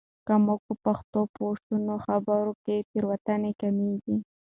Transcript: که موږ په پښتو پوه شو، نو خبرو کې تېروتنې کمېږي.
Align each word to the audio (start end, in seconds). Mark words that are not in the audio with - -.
که 0.25 0.33
موږ 0.45 0.59
په 0.67 0.73
پښتو 0.85 1.19
پوه 1.35 1.53
شو، 1.63 1.75
نو 1.87 1.95
خبرو 2.05 2.53
کې 2.63 2.75
تېروتنې 2.89 3.51
کمېږي. 3.61 4.17